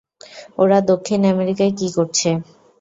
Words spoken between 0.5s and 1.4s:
ওরা দক্ষিণ